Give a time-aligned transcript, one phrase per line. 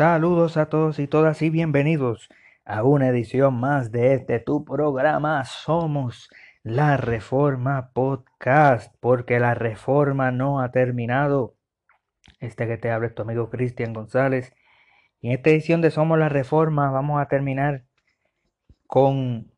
[0.00, 2.30] Saludos a todos y todas y bienvenidos
[2.64, 6.30] a una edición más de este tu programa Somos
[6.62, 11.54] la Reforma Podcast, porque la reforma no ha terminado.
[12.38, 14.54] Este que te habla es tu amigo Cristian González.
[15.20, 17.84] Y en esta edición de Somos la Reforma vamos a terminar
[18.86, 19.52] con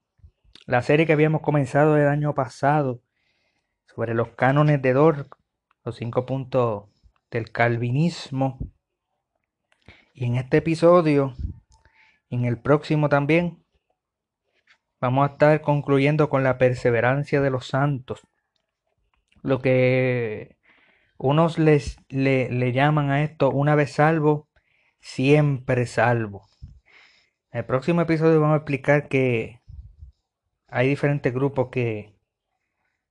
[0.67, 3.01] la serie que habíamos comenzado el año pasado
[3.95, 5.29] sobre los cánones de Dor,
[5.85, 6.87] los cinco puntos
[7.31, 8.59] del calvinismo
[10.13, 11.35] y en este episodio,
[12.31, 13.65] en el próximo también,
[15.01, 18.27] vamos a estar concluyendo con la perseverancia de los santos.
[19.43, 20.57] Lo que
[21.19, 24.49] unos les, le, le llaman a esto una vez salvo,
[25.01, 26.49] siempre salvo.
[27.51, 29.61] En el próximo episodio vamos a explicar que
[30.69, 32.15] hay diferentes grupos que,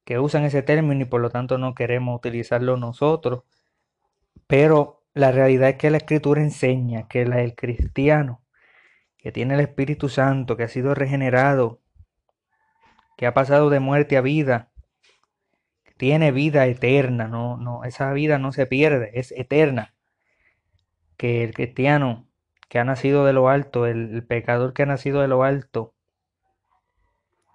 [0.04, 3.44] que usan ese término y por lo tanto no queremos utilizarlo nosotros.
[4.48, 8.42] Pero la realidad es que la escritura enseña que el cristiano
[9.22, 11.80] que tiene el Espíritu Santo, que ha sido regenerado,
[13.18, 14.72] que ha pasado de muerte a vida,
[15.84, 19.94] que tiene vida eterna, no, no, esa vida no se pierde, es eterna.
[21.18, 22.28] Que el cristiano
[22.68, 25.94] que ha nacido de lo alto, el pecador que ha nacido de lo alto,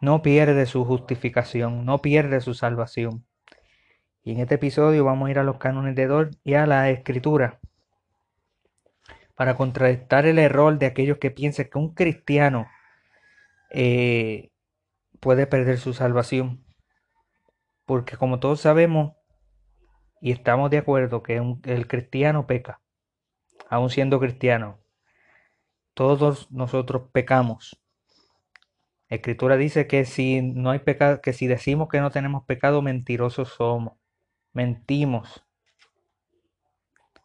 [0.01, 3.26] no pierde su justificación, no pierde su salvación.
[4.27, 6.91] Y en este episodio vamos a ir a los cánones de Dor y a la
[6.91, 7.61] escritura
[9.37, 12.67] para contrarrestar el error de aquellos que piensan que un cristiano
[13.71, 14.51] eh,
[15.21, 16.65] puede perder su salvación.
[17.85, 19.15] Porque como todos sabemos
[20.21, 22.81] y estamos de acuerdo que el cristiano peca,
[23.71, 24.81] aun siendo cristiano,
[25.95, 27.81] todos nosotros pecamos.
[29.09, 33.51] Escritura dice que si no hay pecado, que si decimos que no tenemos pecado, mentirosos
[33.51, 33.93] somos
[34.57, 35.45] mentimos.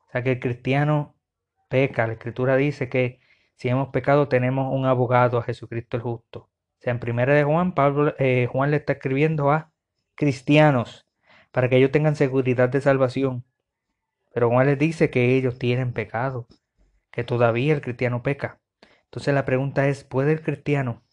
[0.07, 1.15] O sea que el cristiano
[1.69, 2.05] peca.
[2.05, 3.21] La escritura dice que
[3.55, 6.39] si hemos pecado tenemos un abogado a Jesucristo el justo.
[6.41, 9.71] O sea, en primera de Juan, Pablo, eh, Juan le está escribiendo a
[10.15, 11.07] cristianos
[11.51, 13.45] para que ellos tengan seguridad de salvación.
[14.33, 16.47] Pero Juan les dice que ellos tienen pecado,
[17.11, 18.59] que todavía el cristiano peca.
[19.05, 21.03] Entonces la pregunta es, ¿puede el cristiano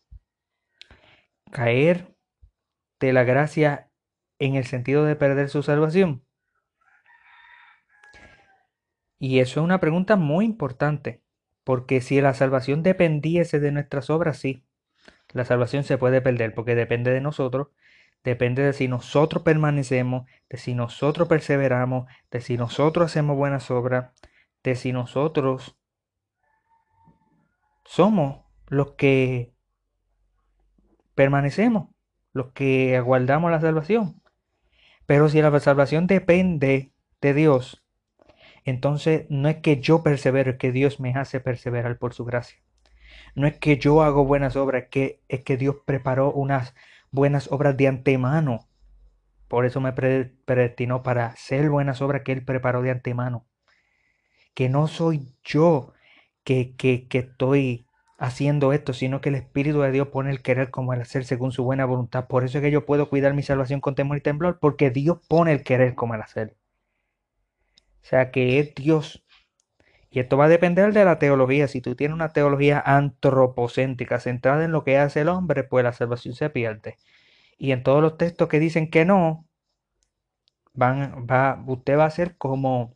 [1.52, 2.16] caer
[3.00, 3.88] de la gracia
[4.38, 6.25] en el sentido de perder su salvación?
[9.19, 11.22] Y eso es una pregunta muy importante,
[11.65, 14.65] porque si la salvación dependiese de nuestras obras, sí,
[15.32, 17.69] la salvación se puede perder, porque depende de nosotros,
[18.25, 24.12] depende de si nosotros permanecemos, de si nosotros perseveramos, de si nosotros hacemos buenas obras,
[24.62, 25.77] de si nosotros
[27.84, 29.54] somos los que
[31.15, 31.88] permanecemos,
[32.32, 34.17] los que aguardamos la salvación.
[35.08, 36.92] Pero si la salvación depende
[37.22, 37.82] de Dios,
[38.66, 42.58] entonces no es que yo persevero, es que Dios me hace perseverar por su gracia.
[43.34, 46.74] No es que yo hago buenas obras, es que, es que Dios preparó unas
[47.10, 48.68] buenas obras de antemano.
[49.48, 53.47] Por eso me predestinó para hacer buenas obras que Él preparó de antemano.
[54.52, 55.94] Que no soy yo
[56.44, 57.88] que, que, que estoy
[58.18, 61.52] haciendo esto, sino que el Espíritu de Dios pone el querer como el hacer según
[61.52, 62.26] su buena voluntad.
[62.26, 65.18] Por eso es que yo puedo cuidar mi salvación con temor y temblor, porque Dios
[65.28, 66.56] pone el querer como el hacer.
[68.02, 69.24] O sea que es Dios.
[70.10, 71.68] Y esto va a depender de la teología.
[71.68, 75.92] Si tú tienes una teología antropocéntrica centrada en lo que hace el hombre, pues la
[75.92, 76.96] salvación se pierde.
[77.58, 79.46] Y en todos los textos que dicen que no,
[80.74, 82.94] van, va, usted va a ser como,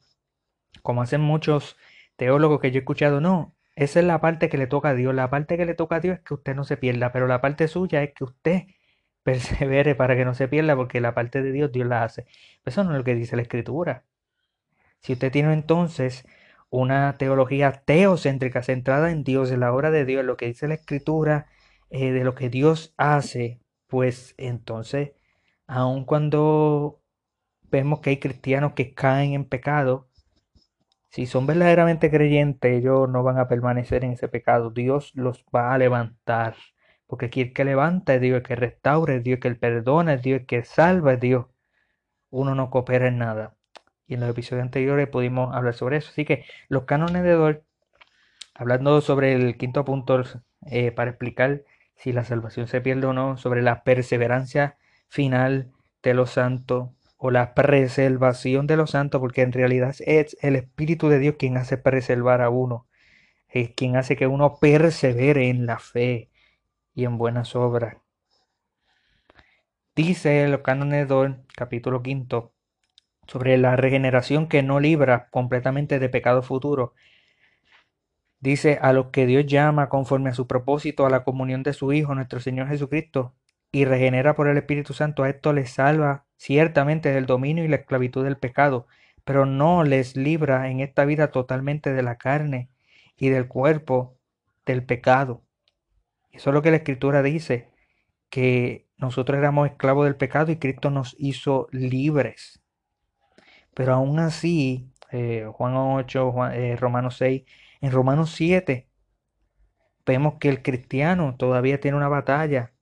[0.82, 1.76] como hacen muchos
[2.16, 5.14] teólogos que yo he escuchado, no, esa es la parte que le toca a Dios.
[5.14, 7.40] La parte que le toca a Dios es que usted no se pierda, pero la
[7.40, 8.62] parte suya es que usted
[9.22, 12.26] persevere para que no se pierda, porque la parte de Dios Dios la hace.
[12.64, 14.04] Eso no es lo que dice la Escritura.
[15.00, 16.26] Si usted tiene entonces
[16.70, 20.68] una teología teocéntrica centrada en Dios, en la obra de Dios, en lo que dice
[20.68, 21.46] la Escritura,
[21.90, 25.12] eh, de lo que Dios hace, pues entonces,
[25.66, 27.02] aun cuando
[27.70, 30.08] vemos que hay cristianos que caen en pecado,
[31.12, 34.70] si son verdaderamente creyentes, ellos no van a permanecer en ese pecado.
[34.70, 36.56] Dios los va a levantar.
[37.06, 40.22] Porque el que levanta es Dios, el que restaura es Dios, el que perdona es
[40.22, 41.46] Dios, el que salva es Dios.
[42.30, 43.54] Uno no coopera en nada.
[44.06, 46.08] Y en los episodios anteriores pudimos hablar sobre eso.
[46.10, 47.64] Así que los cánones de Dor,
[48.54, 50.22] hablando sobre el quinto punto
[50.66, 51.62] eh, para explicar
[51.94, 54.78] si la salvación se pierde o no, sobre la perseverancia
[55.08, 55.72] final
[56.02, 56.88] de los santos,
[57.24, 61.56] o la preservación de los santos, porque en realidad es el Espíritu de Dios quien
[61.56, 62.88] hace preservar a uno,
[63.48, 66.32] es quien hace que uno persevere en la fe
[66.94, 67.98] y en buenas obras.
[69.94, 71.06] Dice el cánones
[71.54, 72.54] capítulo quinto,
[73.28, 76.92] sobre la regeneración que no libra completamente de pecado futuro.
[78.40, 81.92] Dice, a los que Dios llama conforme a su propósito a la comunión de su
[81.92, 83.36] Hijo, nuestro Señor Jesucristo,
[83.72, 87.76] y regenera por el Espíritu Santo, a esto les salva ciertamente del dominio y la
[87.76, 88.86] esclavitud del pecado,
[89.24, 92.70] pero no les libra en esta vida totalmente de la carne
[93.16, 94.18] y del cuerpo
[94.66, 95.42] del pecado.
[96.32, 97.70] Eso es lo que la Escritura dice,
[98.30, 102.62] que nosotros éramos esclavos del pecado y Cristo nos hizo libres.
[103.74, 107.42] Pero aún así, eh, Juan 8, eh, Romanos 6,
[107.80, 108.88] en Romanos 7,
[110.06, 112.72] vemos que el cristiano todavía tiene una batalla.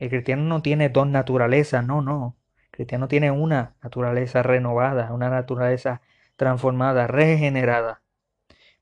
[0.00, 2.36] El cristiano no tiene dos naturalezas, no, no.
[2.64, 6.00] El cristiano tiene una naturaleza renovada, una naturaleza
[6.36, 8.00] transformada, regenerada.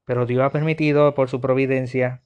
[0.05, 2.23] Pero Dios ha permitido por su providencia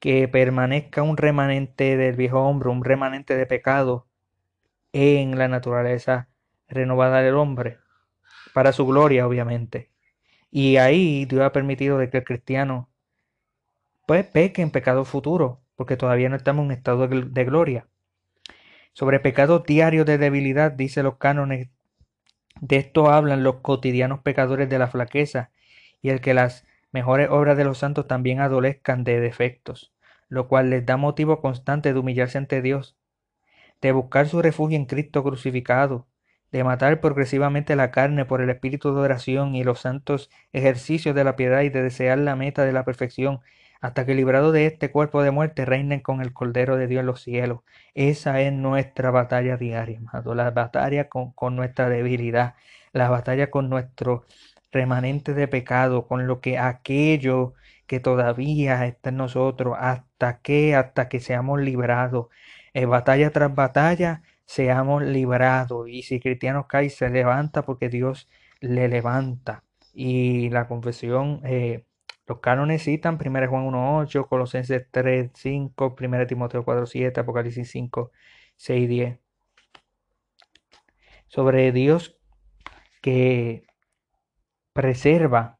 [0.00, 4.06] que permanezca un remanente del viejo hombre, un remanente de pecado
[4.94, 6.28] en la naturaleza
[6.68, 7.78] renovada del hombre,
[8.54, 9.90] para su gloria, obviamente.
[10.50, 12.88] Y ahí Dios ha permitido de que el cristiano
[14.06, 17.86] pues peque en pecado futuro, porque todavía no estamos en estado de gloria.
[18.96, 21.68] Sobre pecado diario de debilidad, dice los cánones,
[22.62, 25.50] de esto hablan los cotidianos pecadores de la flaqueza,
[26.00, 29.92] y el que las mejores obras de los santos también adolezcan de defectos,
[30.30, 32.96] lo cual les da motivo constante de humillarse ante Dios,
[33.82, 36.06] de buscar su refugio en Cristo crucificado,
[36.50, 41.22] de matar progresivamente la carne por el espíritu de oración y los santos ejercicios de
[41.22, 43.40] la piedad y de desear la meta de la perfección,
[43.80, 47.06] hasta que librado de este cuerpo de muerte reinen con el Cordero de Dios en
[47.06, 47.60] los cielos.
[47.94, 52.54] Esa es nuestra batalla diaria, la batalla con, con nuestra debilidad,
[52.92, 54.24] la batalla con nuestro
[54.72, 57.54] remanente de pecado, con lo que aquello
[57.86, 62.28] que todavía está en nosotros, hasta que, hasta que seamos librados,
[62.74, 65.88] eh, batalla tras batalla, seamos librados.
[65.88, 68.28] Y si cristiano cae, se levanta porque Dios
[68.60, 69.64] le levanta.
[69.94, 71.85] Y la confesión, eh,
[72.26, 78.10] los cánones citan 1 Juan 1.8, Colosenses 3.5, 1 Timoteo 4.7, Apocalipsis 5,
[78.56, 79.18] 6, 10.
[81.28, 82.18] Sobre Dios
[83.00, 83.66] que
[84.72, 85.55] preserva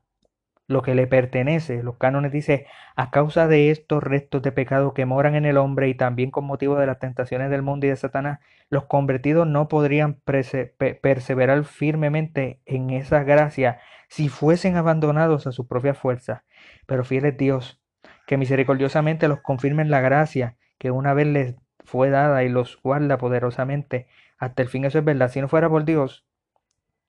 [0.69, 1.83] lo que le pertenece.
[1.83, 2.65] Los cánones dicen,
[2.97, 6.45] a causa de estos restos de pecado que moran en el hombre y también con
[6.45, 12.61] motivo de las tentaciones del mundo y de Satanás, los convertidos no podrían perseverar firmemente
[12.67, 16.45] en esa gracia si fuesen abandonados a su propia fuerza.
[16.87, 17.81] Pero fiel es Dios,
[18.27, 21.55] que misericordiosamente los confirme en la gracia que una vez les
[21.85, 24.09] fue dada y los guarda poderosamente
[24.39, 24.85] hasta el fin.
[24.85, 25.31] Eso es verdad.
[25.31, 26.26] Si no fuera por Dios,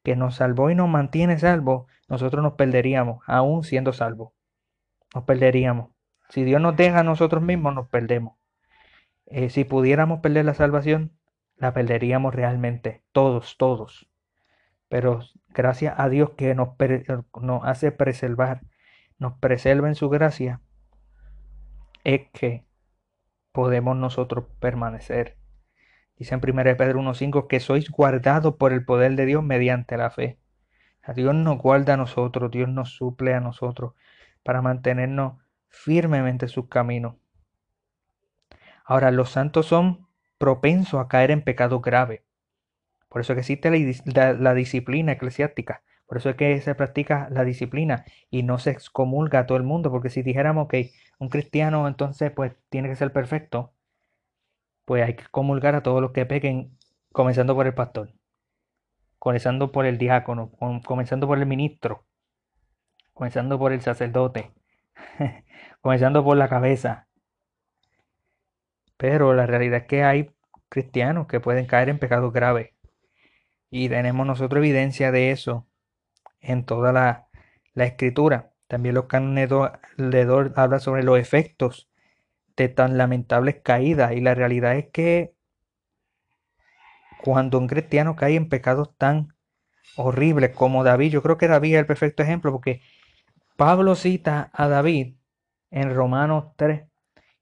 [0.07, 4.31] que nos salvó y nos mantiene salvos, nosotros nos perderíamos, aún siendo salvos.
[5.13, 5.89] Nos perderíamos.
[6.29, 8.37] Si Dios nos deja a nosotros mismos, nos perdemos.
[9.25, 11.11] Eh, si pudiéramos perder la salvación,
[11.57, 14.09] la perderíamos realmente, todos, todos.
[14.87, 15.19] Pero
[15.49, 16.69] gracias a Dios que nos,
[17.41, 18.61] nos hace preservar,
[19.17, 20.61] nos preserva en su gracia,
[22.05, 22.65] es que
[23.51, 25.36] podemos nosotros permanecer
[26.17, 30.09] Dice en 1 Pedro 1.5 que sois guardados por el poder de Dios mediante la
[30.09, 30.39] fe.
[31.03, 33.93] A Dios nos guarda a nosotros, Dios nos suple a nosotros
[34.43, 35.37] para mantenernos
[35.69, 37.15] firmemente en sus caminos.
[38.83, 40.07] Ahora, los santos son
[40.37, 42.23] propensos a caer en pecado grave.
[43.09, 45.83] Por eso que existe la, disciplina eclesiástica.
[46.05, 49.63] Por eso es que se practica la disciplina y no se excomulga a todo el
[49.63, 49.91] mundo.
[49.91, 53.73] Porque si dijéramos que un cristiano entonces pues tiene que ser perfecto,
[54.87, 56.77] pues hay que comulgar a todos los que pequen,
[57.11, 58.13] comenzando por el pastor,
[59.19, 60.49] comenzando por el diácono,
[60.85, 62.05] comenzando por el ministro,
[63.13, 64.53] comenzando por el sacerdote,
[65.81, 67.09] comenzando por la cabeza.
[68.95, 70.31] Pero la realidad es que hay
[70.69, 72.69] cristianos que pueden caer en pecados graves.
[73.69, 75.67] Y tenemos nosotros evidencia de eso
[76.39, 77.27] en toda la,
[77.75, 78.53] escritura.
[78.69, 79.49] También los cánones
[79.97, 81.89] de habla sobre los efectos
[82.57, 84.13] de tan lamentables caídas.
[84.13, 85.33] Y la realidad es que
[87.23, 89.35] cuando un cristiano cae en pecados tan
[89.95, 92.81] horribles como David, yo creo que David es el perfecto ejemplo porque
[93.57, 95.15] Pablo cita a David
[95.71, 96.83] en Romanos 3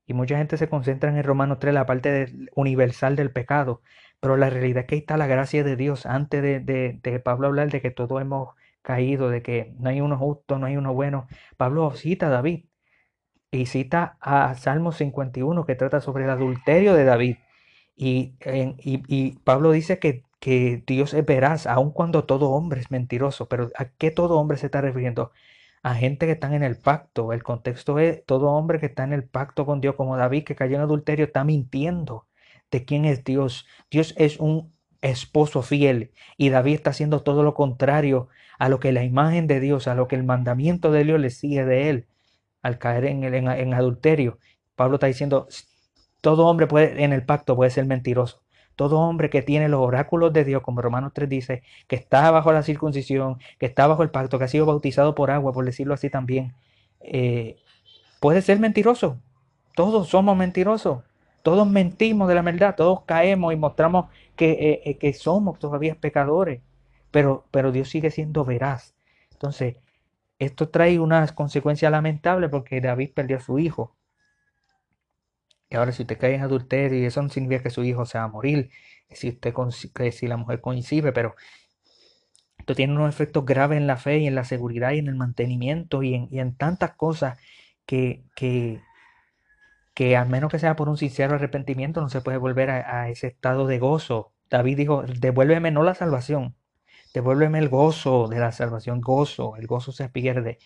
[0.08, 3.82] y mucha gente se concentra en Romanos 3, la parte universal del pecado,
[4.20, 6.60] pero la realidad es que ahí está la gracia de Dios antes de,
[7.02, 10.68] de Pablo hablar de que todos hemos caído, de que no hay uno justo, no
[10.68, 11.28] hay uno bueno.
[11.58, 12.66] Pablo cita a David
[13.58, 17.38] y cita a Salmo 51 que trata sobre el adulterio de David.
[17.96, 23.48] Y, y, Pablo dice que, que, Dios es veraz, aun cuando todo hombre es mentiroso.
[23.48, 25.32] Pero ¿a qué todo hombre se está refiriendo?
[25.84, 27.34] A gente que están en el pacto.
[27.34, 30.56] El contexto es todo hombre que está en el pacto con Dios, como David que
[30.56, 32.28] cayó en adulterio, está mintiendo
[32.72, 33.68] de quién es Dios.
[33.92, 38.92] Dios es un esposo fiel y David está haciendo todo lo contrario a lo que
[38.92, 42.08] la imagen de Dios, a lo que el mandamiento de Dios le sigue de él
[42.66, 44.40] al caer en, el, en, adulterio.
[44.76, 45.48] Pablo está diciendo,
[46.22, 48.42] todo hombre puede, en el pacto puede ser mentiroso.
[48.76, 52.52] Todo hombre que tiene los oráculos de Dios, como Romanos 3 dice, que está bajo
[52.52, 55.94] la circuncisión, que está bajo el pacto, que ha sido bautizado por agua, por decirlo
[55.94, 56.56] así también,
[57.02, 57.58] eh,
[58.20, 59.20] puede ser mentiroso.
[59.76, 61.04] Todos somos mentirosos.
[61.44, 62.76] Todos mentimos de la verdad.
[62.76, 66.62] Todos caemos y mostramos que, eh, eh, que somos todavía pecadores.
[67.12, 68.96] Pero, pero Dios sigue siendo veraz.
[69.34, 69.76] Entonces,
[70.40, 73.96] esto trae unas consecuencias lamentables porque David perdió a su hijo.
[75.70, 78.18] Y ahora si usted cae en adulterio, y eso no significa que su hijo se
[78.18, 78.70] va a morir,
[79.10, 79.54] si, usted,
[80.12, 81.36] si la mujer coincide, pero
[82.58, 85.16] esto tiene unos efectos graves en la fe y en la seguridad y en el
[85.16, 87.40] mantenimiento y en, y en tantas cosas
[87.86, 88.82] que, que,
[89.94, 93.10] que al menos que sea por un sincero arrepentimiento no se puede volver a, a
[93.10, 94.34] ese estado de gozo.
[94.50, 96.56] David dijo, devuélveme no la salvación,
[97.16, 100.58] Devuélveme el gozo de la salvación, gozo, el gozo se pierde.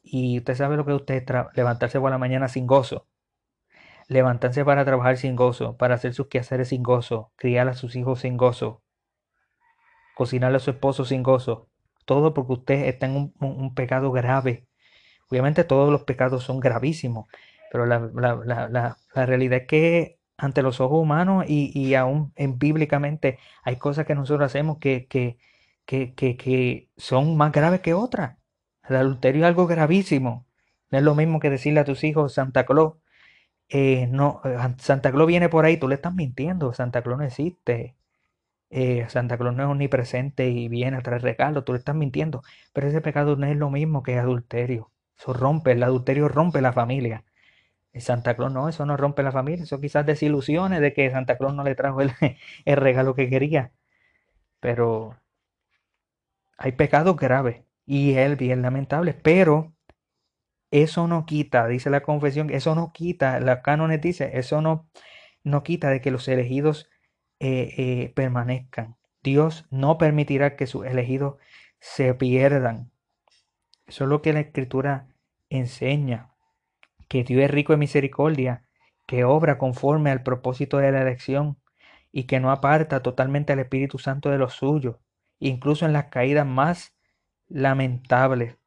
[0.00, 1.24] Y usted sabe lo que usted
[1.54, 3.08] levantarse por la mañana sin gozo,
[4.06, 8.20] levantarse para trabajar sin gozo, para hacer sus quehaceres sin gozo, criar a sus hijos
[8.20, 8.80] sin gozo,
[10.14, 11.68] cocinarle a su esposo sin gozo.
[12.04, 14.68] Todo porque usted está en un, pecado grave.
[15.28, 17.26] Obviamente todos los pecados son gravísimos,
[17.72, 24.06] pero la, realidad es que ante los ojos humanos y, aún en, bíblicamente hay cosas
[24.06, 25.38] que nosotros hacemos que, que,
[25.88, 28.38] que, son más graves que otras.
[28.88, 30.46] El adulterio es algo gravísimo.
[30.90, 32.94] No es lo mismo que decirle a tus hijos Santa Claus.
[33.68, 36.72] Eh, no, eh, Santa Claus viene por ahí, tú le estás mintiendo.
[36.74, 37.96] Santa Claus no existe.
[38.70, 42.42] Eh, Santa Claus no es omnipresente y viene a traer regalos, tú le estás mintiendo.
[42.72, 44.92] Pero ese pecado no es lo mismo que adulterio.
[45.18, 47.24] Eso rompe, el adulterio rompe la familia.
[47.94, 49.64] Santa Claus no, eso no rompe la familia.
[49.64, 52.12] Eso quizás desilusiones de que Santa Claus no le trajo el,
[52.64, 53.72] el regalo que quería.
[54.60, 55.16] Pero
[56.58, 59.72] hay pecados graves y él bien lamentable, pero
[60.70, 64.86] eso no quita, dice la confesión, eso no quita, la cánones dice, eso no,
[65.44, 66.90] no quita de que los elegidos
[67.40, 68.96] eh, eh, permanezcan.
[69.22, 71.36] Dios no permitirá que sus elegidos
[71.80, 72.90] se pierdan.
[73.86, 75.08] Eso es lo que la escritura
[75.48, 76.34] enseña,
[77.08, 78.64] que Dios es rico en misericordia,
[79.06, 81.58] que obra conforme al propósito de la elección
[82.12, 84.96] y que no aparta totalmente al Espíritu Santo de los suyos
[85.38, 86.96] incluso en las caídas más
[87.48, 88.58] lamentables.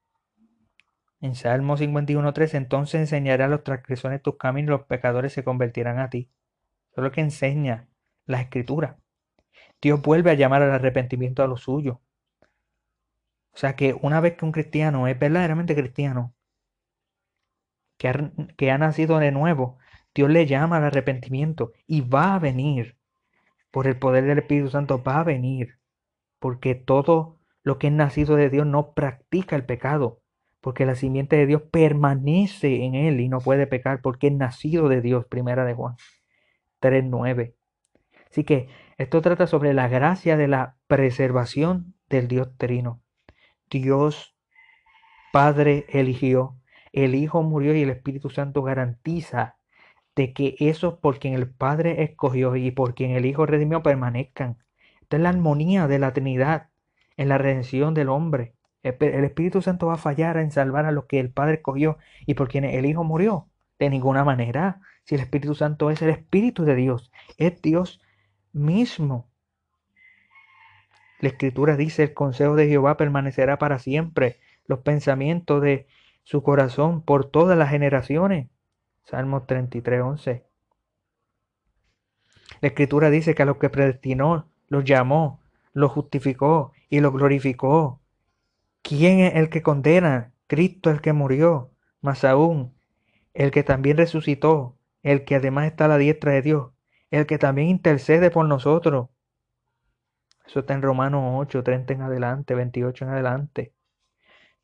[1.19, 5.99] En Salmo 51.3, entonces enseñaré a los transgresores tus caminos y los pecadores se convertirán
[5.99, 6.31] a ti.
[6.91, 7.87] Eso es lo que enseña
[8.25, 8.97] la escritura.
[9.81, 12.01] Dios vuelve a llamar al arrepentimiento a lo suyo.
[13.53, 16.33] O sea que una vez que un cristiano es verdaderamente cristiano,
[17.97, 19.77] que ha, que ha nacido de nuevo,
[20.15, 22.97] Dios le llama al arrepentimiento y va a venir,
[23.69, 25.80] por el poder del Espíritu Santo, va a venir
[26.41, 30.21] porque todo lo que es nacido de Dios no practica el pecado,
[30.59, 34.89] porque la simiente de Dios permanece en él y no puede pecar porque es nacido
[34.89, 35.97] de Dios, primera de Juan
[36.81, 37.53] 3.9.
[38.31, 43.03] Así que esto trata sobre la gracia de la preservación del Dios trino.
[43.69, 44.35] Dios
[45.31, 46.57] Padre eligió,
[46.91, 49.57] el Hijo murió y el Espíritu Santo garantiza
[50.15, 54.57] de que esos por quien el Padre escogió y por quien el Hijo redimió permanezcan
[55.11, 56.69] esta es la armonía de la Trinidad
[57.17, 58.55] en la redención del hombre.
[58.81, 62.35] El Espíritu Santo va a fallar en salvar a los que el Padre escogió y
[62.35, 63.49] por quienes el Hijo murió.
[63.77, 64.79] De ninguna manera.
[65.03, 67.99] Si el Espíritu Santo es el Espíritu de Dios, es Dios
[68.53, 69.29] mismo.
[71.19, 75.87] La Escritura dice, el consejo de Jehová permanecerá para siempre, los pensamientos de
[76.23, 78.47] su corazón por todas las generaciones.
[79.03, 80.45] Salmo 33, 11.
[82.61, 85.41] La Escritura dice que a los que predestinó los llamó,
[85.73, 87.99] los justificó y los glorificó.
[88.81, 90.31] ¿Quién es el que condena?
[90.47, 92.73] Cristo el que murió, más aún,
[93.33, 96.71] el que también resucitó, el que además está a la diestra de Dios,
[97.09, 99.09] el que también intercede por nosotros.
[100.47, 103.73] Eso está en Romanos 8, 30 en adelante, 28 en adelante.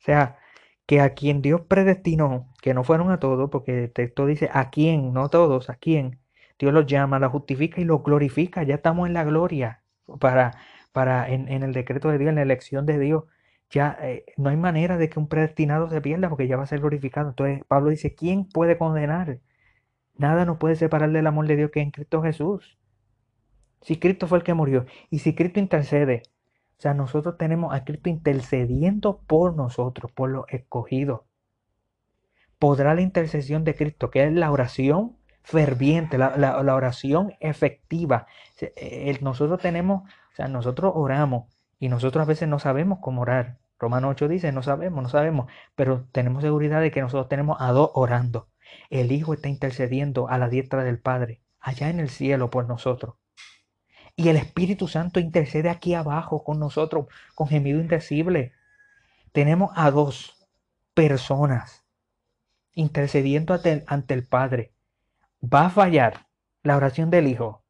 [0.00, 0.38] O sea,
[0.86, 4.70] que a quien Dios predestinó, que no fueron a todos, porque el texto dice a
[4.70, 6.18] quién, no todos, a quién.
[6.58, 8.62] Dios los llama, los justifica y los glorifica.
[8.62, 9.82] Ya estamos en la gloria
[10.20, 10.56] para,
[10.92, 13.24] para en, el decreto de Dios, en la elección de Dios,
[13.70, 16.66] ya eh, no hay manera de que un predestinado se pierda porque ya va a
[16.66, 17.30] ser glorificado.
[17.30, 19.40] Entonces Pablo dice, ¿quién puede condenar?
[20.16, 22.78] Nada nos puede separar del amor de Dios que en Cristo Jesús.
[23.82, 26.22] Si Cristo fue el que murió y si Cristo intercede,
[26.78, 31.22] o sea, nosotros tenemos a Cristo intercediendo por nosotros, por los escogidos.
[32.58, 35.17] Podrá la intercesión de Cristo, que es la oración
[35.48, 38.26] ferviente, la, oración efectiva.
[39.22, 41.46] nosotros tenemos, o sea, nosotros oramos
[41.78, 43.56] y nosotros a veces no sabemos cómo orar.
[43.78, 47.72] Romano 8 dice, no sabemos, no sabemos, pero tenemos seguridad de que nosotros tenemos a
[47.72, 48.48] dos orando.
[48.90, 53.14] El Hijo está intercediendo a la diestra del Padre, allá en el cielo por nosotros.
[54.16, 58.52] Y el Espíritu Santo intercede aquí abajo con nosotros, con gemido indecible.
[59.32, 60.46] Tenemos a dos
[60.92, 61.86] personas
[62.74, 64.72] intercediendo ante el, Padre.
[65.42, 66.28] ¿Va a fallar
[66.62, 67.64] la oración del Hijo?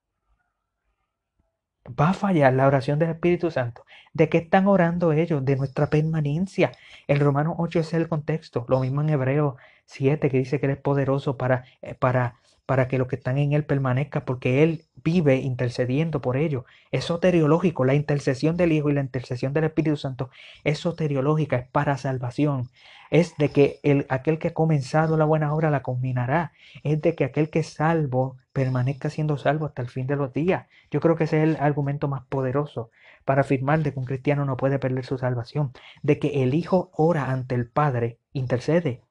[1.88, 3.84] va a fallar la oración del Espíritu Santo.
[4.12, 5.44] ¿De qué están orando ellos?
[5.44, 6.72] De nuestra permanencia.
[7.06, 8.66] El Romano 8 es el contexto.
[8.68, 9.56] Lo mismo en Hebreo
[9.88, 13.38] 7 que dice que Él es poderoso para, eh, para, para que los que están
[13.38, 16.64] en Él permanezcan porque Él vive intercediendo por ellos.
[16.90, 17.84] Es soteriológico.
[17.84, 20.30] La intercesión del Hijo y la intercesión del Espíritu Santo
[20.64, 22.68] es soteriológica, es para salvación
[23.10, 26.52] es de que el, aquel que ha comenzado la buena obra la culminará,
[26.82, 30.32] es de que aquel que es salvo permanezca siendo salvo hasta el fin de los
[30.32, 30.66] días.
[30.90, 32.90] Yo creo que ese es el argumento más poderoso
[33.24, 36.90] para afirmar de que un cristiano no puede perder su salvación, de que el Hijo
[36.94, 39.02] ora ante el Padre, intercede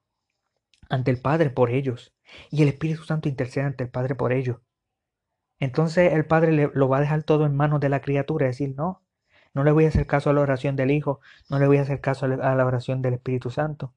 [0.88, 2.14] ante el Padre por ellos,
[2.50, 4.58] y el Espíritu Santo intercede ante el Padre por ellos.
[5.60, 8.58] Entonces el Padre le, lo va a dejar todo en manos de la criatura, es
[8.58, 9.02] decir, no,
[9.54, 11.82] no le voy a hacer caso a la oración del Hijo, no le voy a
[11.82, 13.94] hacer caso a la oración del Espíritu Santo.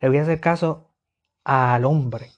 [0.00, 0.92] Le voy a hacer caso
[1.44, 2.30] al hombre.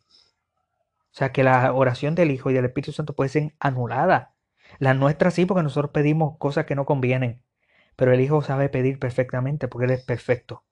[1.15, 4.35] O sea que la oración del Hijo y del Espíritu Santo puede ser anulada.
[4.79, 7.43] La nuestra sí, porque nosotros pedimos cosas que no convienen.
[7.97, 10.65] Pero el Hijo sabe pedir perfectamente porque Él es perfecto.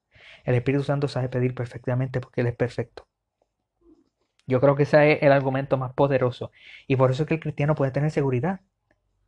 [0.44, 3.06] El Espíritu Santo sabe pedir perfectamente porque Él es perfecto.
[4.46, 6.50] Yo creo que ese es el argumento más poderoso.
[6.86, 8.60] Y por eso es que el cristiano puede tener seguridad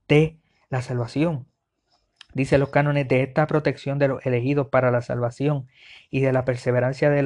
[0.09, 0.39] de
[0.71, 1.47] la salvación.
[2.35, 5.69] Dice los cánones de esta protección de los elegidos para la salvación
[6.11, 7.23] y de la perseverancia de,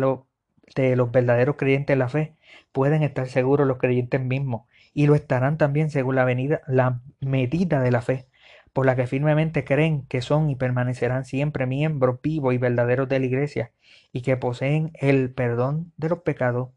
[0.77, 2.37] de los verdaderos creyentes en la fe,
[2.73, 7.81] pueden estar seguros los creyentes mismos y lo estarán también según la, venida, la medida
[7.81, 8.29] de la fe,
[8.73, 13.19] por la que firmemente creen que son y permanecerán siempre miembros vivos y verdaderos de
[13.19, 13.73] la iglesia
[14.13, 16.71] y que poseen el perdón de los pecados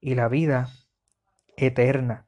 [0.00, 0.68] y la vida
[1.56, 2.26] eterna.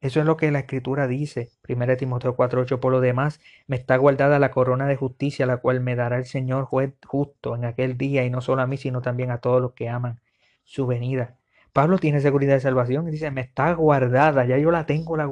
[0.00, 1.50] Eso es lo que la escritura dice.
[1.66, 2.80] 1 Timoteo 4:8.
[2.80, 6.26] Por lo demás, me está guardada la corona de justicia, la cual me dará el
[6.26, 9.60] Señor juez justo en aquel día, y no solo a mí, sino también a todos
[9.60, 10.20] los que aman
[10.64, 11.38] su venida.
[11.72, 15.16] Pablo tiene seguridad de salvación y dice, me está guardada, ya yo la tengo.
[15.16, 15.30] La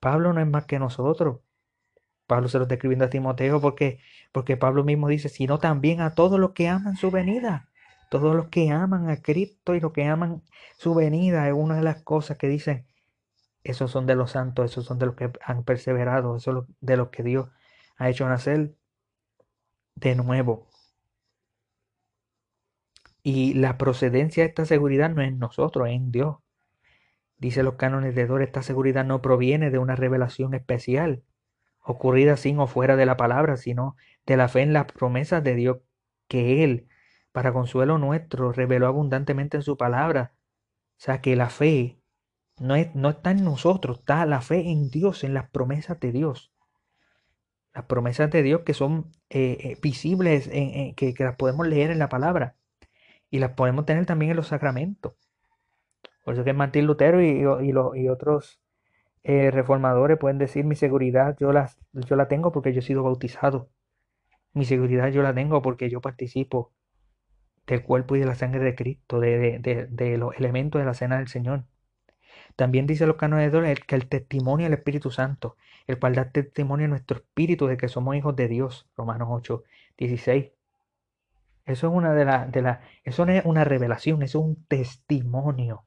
[0.00, 1.40] Pablo no es más que nosotros.
[2.26, 4.00] Pablo se lo está escribiendo a Timoteo porque,
[4.32, 7.68] porque Pablo mismo dice, sino también a todos los que aman su venida.
[8.10, 10.42] Todos los que aman a Cristo y los que aman
[10.78, 12.86] su venida es una de las cosas que dicen
[13.64, 17.10] esos son de los santos, esos son de los que han perseverado, esos de los
[17.10, 17.48] que Dios
[17.96, 18.74] ha hecho nacer
[19.94, 20.68] de nuevo.
[23.22, 26.38] Y la procedencia de esta seguridad no es en nosotros, es en Dios.
[27.38, 31.22] Dice los cánones de Dor, esta seguridad no proviene de una revelación especial,
[31.82, 35.54] ocurrida sin o fuera de la palabra, sino de la fe en las promesas de
[35.54, 35.78] Dios
[36.28, 36.88] que Él,
[37.32, 40.34] para consuelo nuestro, reveló abundantemente en su palabra.
[40.92, 42.00] O sea que la fe
[42.58, 46.52] no, está en nosotros, está la fe en Dios, en las promesas de Dios.
[47.74, 52.08] Las promesas de Dios que son eh, eh, visibles, que, las podemos leer en la
[52.08, 52.56] palabra
[53.30, 55.14] y las podemos tener también en los sacramentos.
[56.24, 58.60] Por eso que Martín Lutero y, y, otros
[59.24, 63.02] eh, reformadores pueden decir mi seguridad yo, las, yo la tengo porque yo he sido
[63.02, 63.70] bautizado.
[64.54, 66.72] Mi seguridad yo la tengo porque yo participo
[67.66, 69.58] del cuerpo y de la sangre de Cristo, de,
[69.90, 71.64] de los elementos de la cena del Señor.
[72.56, 75.56] También dice los de que el testimonio del Espíritu Santo,
[75.86, 79.62] el cual da testimonio a nuestro espíritu de que somos hijos de Dios, Romanos 8,
[79.96, 80.52] 16.
[81.64, 84.64] Eso es una de las, de la, eso no es una revelación, eso es un
[84.66, 85.86] testimonio.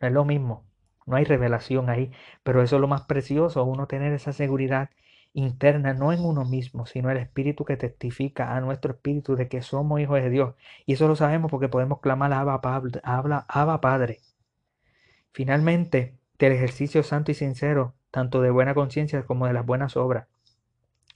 [0.00, 0.66] No es lo mismo,
[1.06, 2.12] no hay revelación ahí,
[2.42, 4.90] pero eso es lo más precioso, uno tener esa seguridad
[5.34, 9.62] interna, no en uno mismo, sino el Espíritu que testifica a nuestro Espíritu de que
[9.62, 10.54] somos hijos de Dios.
[10.86, 14.20] Y eso lo sabemos porque podemos clamar a Abba Padre.
[15.32, 20.28] Finalmente, del ejercicio santo y sincero, tanto de buena conciencia como de las buenas obras.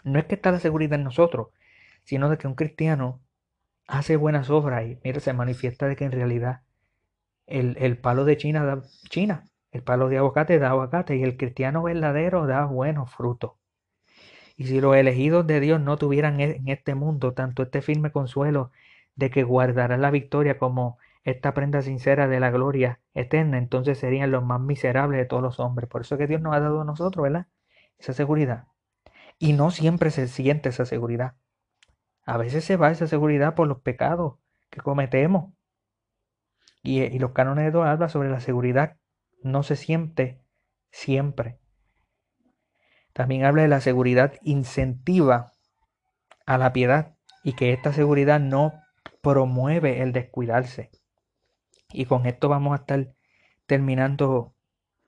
[0.05, 1.49] No es que está la seguridad en nosotros,
[2.05, 3.21] sino de que un cristiano
[3.87, 6.63] hace buenas obras y mira, se manifiesta de que en realidad
[7.47, 11.37] el, el palo de China da China, el palo de aguacate da aguacate y el
[11.37, 13.53] cristiano verdadero da buenos frutos.
[14.57, 18.11] Y si los elegidos de Dios no tuvieran e, en este mundo tanto este firme
[18.11, 18.73] consuelo
[19.15, 24.31] de que guardarán la victoria como esta prenda sincera de la gloria eterna, entonces serían
[24.31, 25.89] los más miserables de todos los hombres.
[25.89, 27.47] Por eso que Dios nos ha dado a nosotros, ¿verdad?
[27.99, 28.67] Esa seguridad.
[29.39, 31.35] Y no siempre se siente esa seguridad.
[32.27, 34.37] A veces se va esa seguridad por los pecados
[34.71, 35.53] que cometemos.
[36.83, 38.97] Y, los cánones de Dios hablan sobre la seguridad.
[39.43, 40.43] No se siente
[40.91, 41.59] siempre.
[43.13, 45.53] También habla de la seguridad incentiva
[46.47, 48.73] a la piedad y que esta seguridad no
[49.23, 50.91] promueve el descuidarse.
[51.93, 53.15] Y con esto vamos a estar
[53.67, 54.55] terminando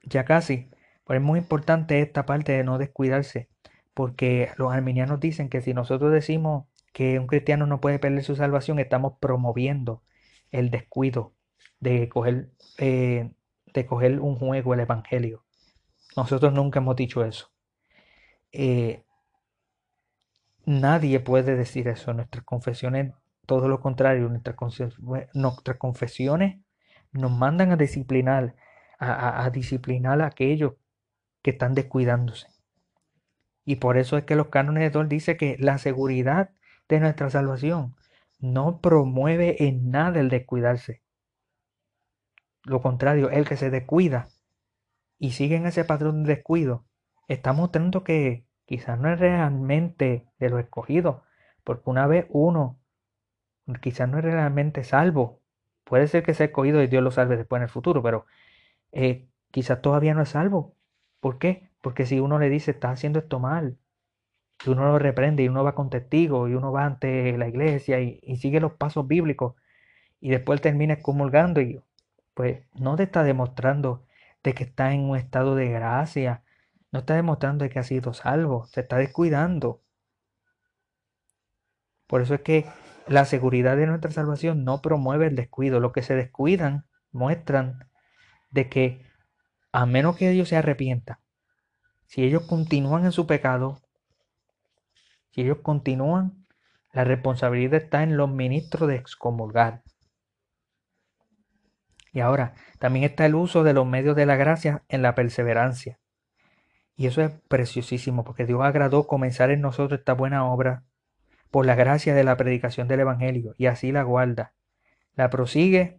[0.02, 0.70] ya casi.
[1.06, 3.48] Pero es muy importante esta parte de no descuidarse,
[3.94, 8.36] porque los arminianos dicen que si nosotros decimos que un cristiano no puede perder su
[8.36, 10.02] salvación, estamos promoviendo
[10.50, 11.34] el descuido
[11.80, 13.32] de coger, eh,
[13.72, 15.44] de coger un juego, el Evangelio.
[16.16, 17.52] Nosotros nunca hemos dicho eso.
[18.52, 19.04] Eh,
[20.64, 22.12] nadie puede decir eso.
[22.12, 23.12] Nuestras confesiones,
[23.46, 24.56] todo lo contrario, nuestras,
[25.34, 26.58] nuestras confesiones
[27.12, 28.54] nos mandan a disciplinar,
[28.98, 30.74] a, a disciplinar a aquellos
[31.42, 32.48] que están descuidándose.
[33.64, 36.50] Y por eso es que los cánones de Dol dice que la seguridad
[36.88, 37.94] de nuestra salvación
[38.40, 41.02] no promueve en nada el descuidarse.
[42.64, 44.28] Lo contrario, el que se descuida
[45.18, 46.84] y sigue en ese patrón de descuido,
[47.28, 51.24] está mostrando que quizás no es realmente de lo escogido,
[51.64, 52.78] porque una vez uno
[53.80, 55.40] quizás no es realmente salvo.
[55.84, 58.26] Puede ser que sea escogido y Dios lo salve después en el futuro, pero
[58.92, 60.76] eh, quizás todavía no es salvo.
[61.20, 61.70] ¿Por qué?
[61.80, 63.78] Porque si uno le dice, está haciendo esto mal,
[64.64, 68.00] y uno lo reprende y uno va con testigo y uno va ante la iglesia
[68.00, 69.54] y, sigue los pasos bíblicos
[70.20, 71.80] y después termina excomulgando y
[72.34, 74.06] pues no te está demostrando
[74.42, 76.42] de que está en un estado de gracia,
[76.92, 79.82] no está demostrando de que ha sido salvo, se está descuidando.
[82.06, 82.66] Por eso es que
[83.06, 85.80] la seguridad de nuestra salvación no promueve el descuido.
[85.80, 87.88] Los que se descuidan muestran
[88.50, 89.06] de que
[89.72, 91.18] a menos que ellos se arrepientan,
[92.06, 93.80] si ellos continúan en su pecado,
[95.30, 96.46] si ellos continúan,
[96.92, 99.82] la responsabilidad está en los ministros de excomulgar.
[102.12, 105.98] Y ahora, también está el uso de los medios de la gracia en la perseverancia.
[106.96, 110.84] Y eso es preciosísimo, porque Dios agradó comenzar en nosotros esta buena obra
[111.50, 114.54] por la gracia de la predicación del Evangelio, y así la guarda,
[115.14, 115.98] la prosigue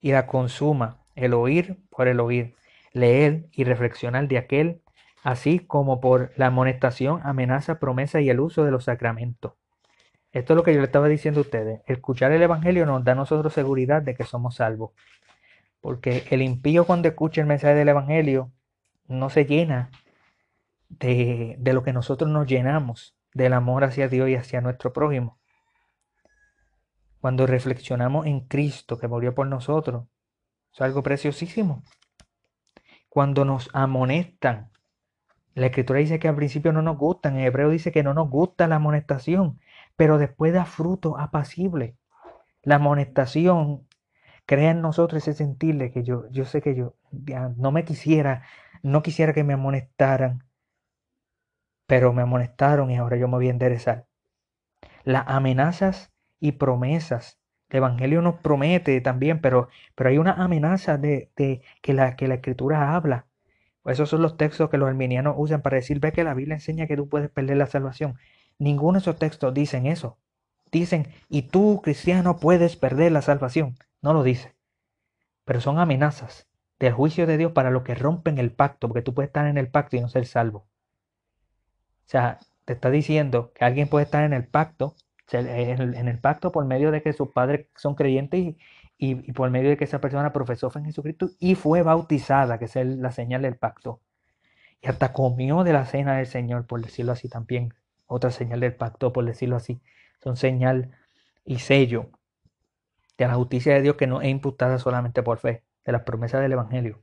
[0.00, 2.54] y la consuma, el oír por el oír,
[2.92, 4.82] leer y reflexionar de aquel,
[5.22, 9.52] así como por la amonestación, amenaza, promesa y el uso de los sacramentos.
[10.32, 11.80] Esto es lo que yo le estaba diciendo a ustedes.
[11.86, 14.92] Escuchar el Evangelio nos da a nosotros seguridad de que somos salvos.
[15.80, 18.52] Porque el impío cuando escucha el mensaje del Evangelio
[19.06, 19.90] no se llena
[20.88, 25.38] de, de lo que nosotros nos llenamos, del amor hacia Dios y hacia nuestro prójimo.
[27.20, 30.06] Cuando reflexionamos en Cristo que murió por nosotros,
[30.72, 31.82] es algo preciosísimo
[33.08, 34.70] cuando nos amonestan.
[35.54, 38.30] La escritura dice que al principio no nos gustan, en hebreo dice que no nos
[38.30, 39.58] gusta la amonestación,
[39.96, 41.96] pero después da fruto apacible.
[42.62, 43.87] La amonestación
[44.48, 46.96] crea en nosotros ese sentirle que yo, yo sé que yo
[47.56, 48.42] no me quisiera,
[48.82, 50.42] no quisiera que me amonestaran,
[51.86, 54.06] pero me amonestaron y ahora yo me voy a enderezar.
[55.04, 57.38] Las amenazas y promesas
[57.70, 61.30] el Evangelio nos promete también, pero, pero hay una amenaza de,
[61.82, 63.26] que, la, que la Escritura habla.
[63.84, 66.86] Esos son los textos que los arminianos usan para decir, ve que la Biblia enseña
[66.86, 68.16] que tú puedes perder la salvación.
[68.58, 70.18] Ninguno de esos textos dicen eso.
[70.70, 73.76] Dicen, y tú, cristiano, puedes perder la salvación.
[74.02, 74.54] No lo dice.
[75.44, 76.46] Pero son amenazas
[76.78, 79.58] del juicio de Dios para los que rompen el pacto, porque tú puedes estar en
[79.58, 80.68] el pacto y no ser salvo.
[82.06, 84.94] O sea, te está diciendo que alguien puede estar en el pacto
[85.32, 88.54] en el pacto por medio de que sus padres son creyentes
[88.96, 92.64] y, por medio de que esa persona profesó fe en Jesucristo y fue bautizada, que
[92.64, 94.00] es la señal del pacto.
[94.80, 97.74] Y hasta comió de la cena del Señor, por decirlo así también.
[98.06, 99.80] Otra señal del pacto, por decirlo así.
[100.22, 100.92] Son señal
[101.44, 102.10] y sello
[103.16, 106.40] de la justicia de Dios que no es imputada solamente por fe, de las promesas
[106.40, 107.02] del Evangelio.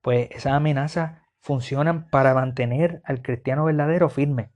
[0.00, 4.52] Pues esas amenazas funcionan para mantener al cristiano verdadero firme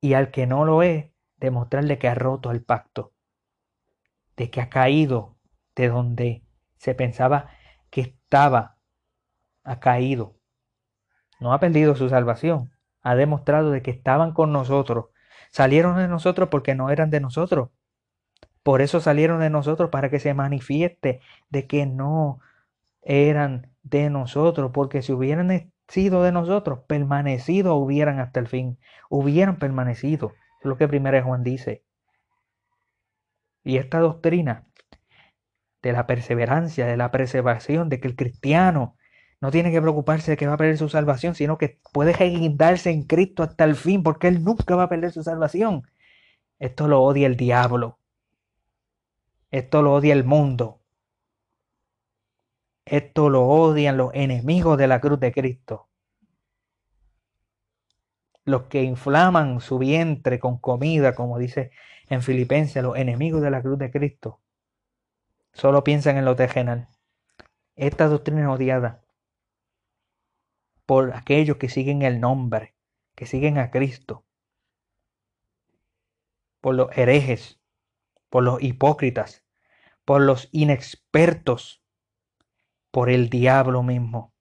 [0.00, 3.12] y al que no lo es, demostrarle que ha roto el pacto,
[4.36, 5.36] de que ha caído
[5.74, 6.44] de donde
[6.76, 7.50] se pensaba
[7.90, 8.78] que estaba,
[9.64, 10.36] ha caído.
[11.38, 12.70] No ha perdido su salvación,
[13.02, 15.06] ha demostrado de que estaban con nosotros.
[15.50, 17.70] Salieron de nosotros porque no eran de nosotros.
[18.62, 22.40] Por eso salieron de nosotros para que se manifieste de que no
[23.02, 29.58] eran de nosotros, porque si hubieran sido de nosotros, permanecido hubieran hasta el fin, hubieran
[29.58, 30.32] permanecido.
[30.60, 31.84] Es lo que primero Juan dice.
[33.64, 34.66] Y esta doctrina
[35.82, 38.96] de la perseverancia, de la preservación, de que el cristiano
[39.40, 42.90] no tiene que preocuparse de que va a perder su salvación, sino que puede guindarse
[42.90, 45.82] en Cristo hasta el fin, porque él nunca va a perder su salvación.
[46.58, 47.98] Esto lo odia el diablo.
[49.50, 50.82] Esto lo odia el mundo.
[52.84, 55.88] Esto lo odian los enemigos de la cruz de Cristo.
[58.44, 61.70] los que inflaman su vientre con comida, como dice
[62.08, 64.40] en Filipenses, los enemigos de la cruz de Cristo,
[65.52, 66.88] solo piensan en lo terrenal.
[67.76, 69.02] Esta doctrina es odiada
[70.90, 72.74] por aquellos que siguen el nombre,
[73.14, 74.24] que siguen a Cristo,
[76.60, 77.60] por los herejes,
[78.28, 79.44] por los hipócritas,
[80.04, 81.80] por los inexpertos,
[82.90, 84.34] por el diablo mismo.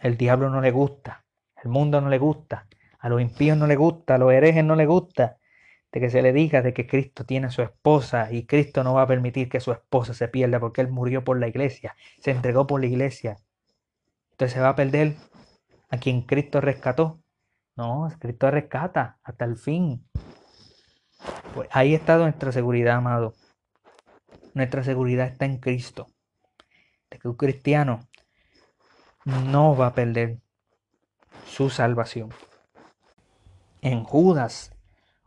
[0.00, 1.26] El diablo no le gusta,
[1.62, 2.66] el mundo no le gusta,
[2.98, 5.36] a los impíos no le gusta, a los herejes no le gusta
[5.92, 8.94] de que se le diga de que Cristo tiene a su esposa y Cristo no
[8.94, 12.30] va a permitir que su esposa se pierda porque Él murió por la iglesia, se
[12.30, 13.36] entregó por la iglesia.
[14.36, 15.16] Entonces se va a perder
[15.88, 17.22] a quien Cristo rescató.
[17.74, 20.06] No, Cristo rescata hasta el fin.
[21.54, 23.32] Pues ahí está nuestra seguridad, amado.
[24.52, 26.08] Nuestra seguridad está en Cristo.
[27.08, 28.06] De que un cristiano
[29.24, 30.38] no va a perder
[31.46, 32.28] su salvación.
[33.80, 34.76] En Judas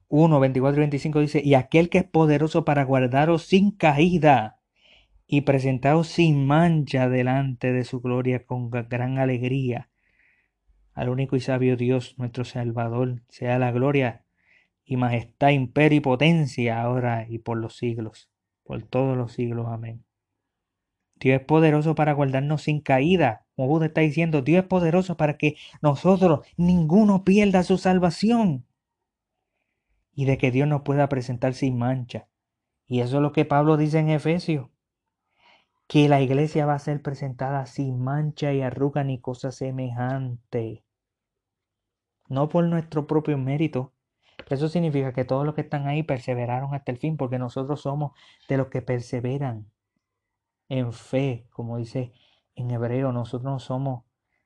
[0.09, 4.58] 1, 24 y 25 dice, y aquel que es poderoso para guardaros sin caída
[5.31, 9.91] y presentaros sin mancha delante de su gloria con gran alegría.
[10.95, 14.25] Al único y sabio Dios, nuestro Salvador, sea la gloria
[14.83, 18.31] y majestad, imperio y potencia ahora y por los siglos,
[18.63, 19.67] por todos los siglos.
[19.69, 20.03] Amén.
[21.19, 23.45] Dios es poderoso para guardarnos sin caída.
[23.55, 28.65] Como Buda está diciendo, Dios es poderoso para que nosotros, ninguno pierda su salvación.
[30.11, 32.27] Y de que Dios nos pueda presentar sin mancha.
[32.87, 34.69] Y eso es lo que Pablo dice en Efesios.
[35.89, 40.83] Que la iglesia va a ser presentada sin mancha y arruga ni cosa semejante.
[42.27, 43.91] No por nuestro propio mérito.
[44.51, 48.11] Eso significa que todos los que están ahí perseveraron hasta el fin, porque nosotros somos
[48.47, 49.71] de los que perseveran
[50.67, 52.13] en fe, como dice
[52.53, 54.03] en hebreo, nosotros no somos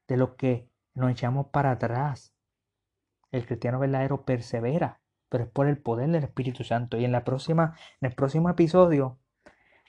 [0.08, 2.34] de los que nos echamos para atrás.
[3.32, 6.96] El cristiano verdadero persevera, pero es por el poder del Espíritu Santo.
[6.96, 9.20] Y en la próxima, en el próximo episodio,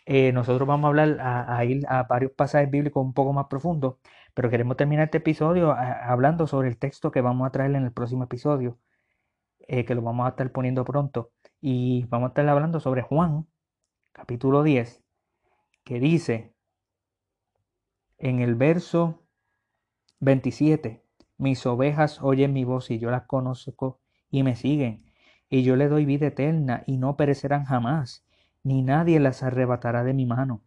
[0.06, 3.96] eh, nosotros vamos a hablar a, ir a varios pasajes bíblicos un poco más profundos,
[4.34, 7.92] pero queremos terminar este episodio hablando sobre el texto que vamos a traer en el
[7.92, 8.78] próximo episodio,
[9.60, 11.32] eh, que lo vamos a estar poniendo pronto.
[11.60, 13.46] Y vamos a estar hablando sobre Juan,
[14.12, 15.02] capítulo 10,
[15.84, 16.54] que dice
[18.18, 19.22] en el verso
[20.20, 21.02] 27,
[21.38, 25.04] mis ovejas oyen mi voz y yo las conozco y me siguen,
[25.48, 28.23] y yo le doy vida eterna y no perecerán jamás,
[28.64, 30.62] ni nadie las arrebatará de mi mano.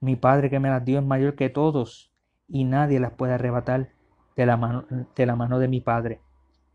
[0.00, 2.12] Mi Padre que me las dio es mayor que todos,
[2.48, 3.92] y nadie las puede arrebatar
[4.36, 6.20] de la mano de, mi Padre.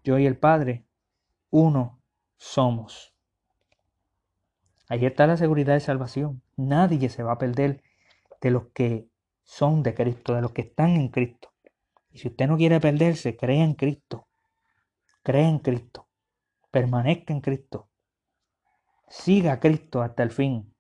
[0.03, 0.85] Yo y el Padre,
[1.49, 1.99] uno
[2.37, 3.13] somos.
[4.87, 6.41] Ahí está la seguridad de salvación.
[6.55, 7.83] Nadie se va a perder
[8.41, 9.09] de los que
[9.43, 11.51] son de Cristo, de los que están en Cristo.
[12.11, 14.27] Y si usted no quiere perderse, crea en Cristo.
[15.21, 16.07] Crea en Cristo.
[16.71, 17.88] Permanezca en Cristo.
[19.09, 20.73] Siga a Cristo hasta el fin.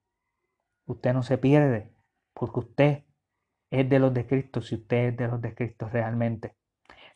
[0.85, 1.91] Usted no se pierde
[2.33, 3.03] porque usted
[3.71, 6.55] es de los de Cristo si usted es de los de Cristo realmente.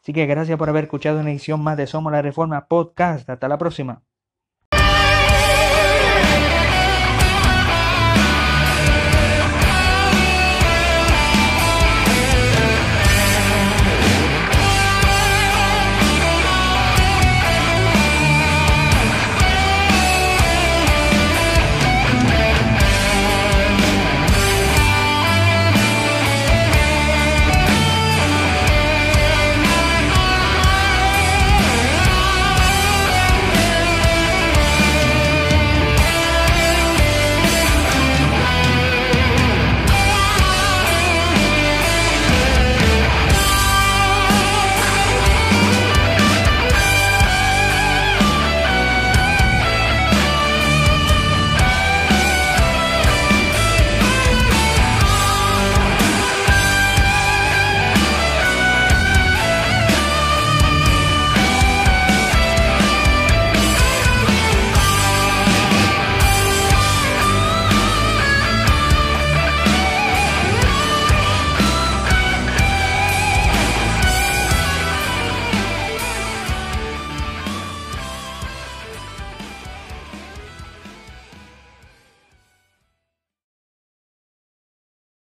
[0.01, 3.29] Así que gracias por haber escuchado una edición más de Somos la Reforma Podcast.
[3.29, 4.03] Hasta la próxima.